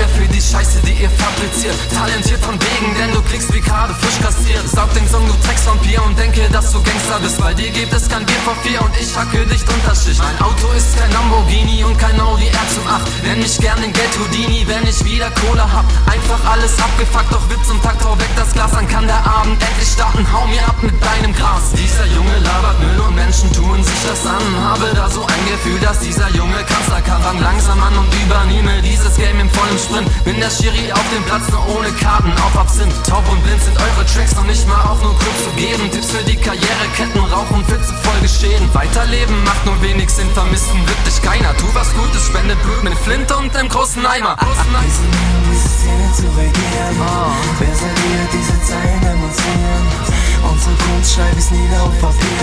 [0.00, 1.76] mehr für die Scheiße, die ihr fabriziert.
[1.92, 4.64] Talentiert von wegen, denn du klickst wie gerade frisch kassiert.
[4.68, 7.38] Saug den Song, du Drecksvampir und denke, dass du Gangster bist.
[7.38, 10.20] Bei dir gibt es kein Bier vor vier und ich hacke dich Unterschicht.
[10.20, 13.02] Mein Auto ist kein Lamborghini und kein Audi R zum 8.
[13.24, 15.84] Nenn mich gern den Geld Houdini, wenn ich wieder Cola hab.
[16.06, 19.60] Einfach alles abgefuckt, doch Witz und Takt, hau weg das Glas, dann kann der Abend
[19.62, 20.19] endlich starten.
[24.80, 27.20] Habe da so ein Gefühl, dass dieser Junge Kanzler kann.
[27.20, 30.08] Fang langsam an und übernehme dieses Game im vollen Sprint.
[30.24, 32.94] Bin der Schiri auf dem Platz, nur ohne Karten, auf Absinth.
[33.04, 35.90] Taub und blind sind eure Tracks noch nicht mal auf nur kurz zu geben.
[35.92, 38.72] Tipps für die Karriere, Ketten, Rauch und Witze voll gestehen.
[38.72, 41.54] Weiterleben macht nur wenig Sinn, vermissen wird dich keiner.
[41.58, 44.34] Tu was Gutes, spende Blut mit Flinte und einem großen Eimer.
[44.40, 44.88] Großen Eimer.
[45.52, 46.96] Diese Szene zu regieren.
[47.60, 49.84] Wer seid ihr, diese Zeilen demonstrieren?
[50.40, 51.59] Unsere Kunstscheibe ist nieder auf Papier.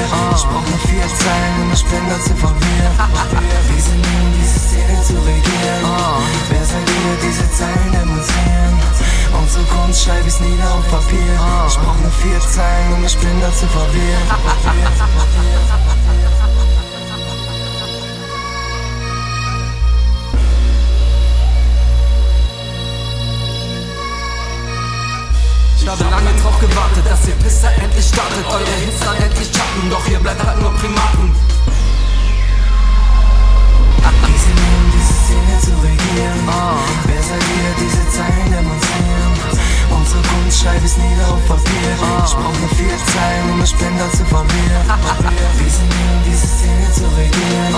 [0.07, 2.95] Ich brauch nur vier Zeilen, um das Spender zu verwirren.
[3.67, 5.83] Wir sind hier, um diese Szene zu regieren.
[6.49, 8.79] Wer seid ihr, diese Zeilen demonstrieren?
[9.39, 11.39] Unsere Kunstscheibe ist nieder auf Papier.
[11.67, 14.27] Ich brauch nur vier Zeilen, um das Spender zu verwirren.
[25.87, 28.43] Ich habe lange drauf gewartet, dass ihr Pisser endlich startet.
[28.43, 31.31] Eure Hits dann endlich chatten, doch ihr bleibt halt nur Primaten.
[34.03, 34.51] Hier,
[34.83, 36.43] um diese Szene zu regieren.
[37.07, 39.31] Wer seid ihr, diese Zeilen demonstrieren?
[39.95, 41.95] Unsere Kunstscheibe ist nieder auf Papier.
[41.95, 44.91] Ich brauch nur vier Zeilen, um das Spender zu verwirren.
[44.91, 47.71] Hier, um diese Szene zu regieren.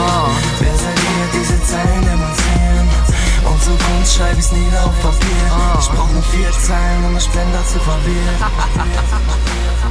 [0.58, 2.90] Wer seid ihr, diese Zeilen demonstrieren?
[3.46, 5.69] Unsere Kunstscheibe ist nieder auf Papier.
[5.90, 8.36] Brauch nur vier Zeilen, um das Spender zu verwirren.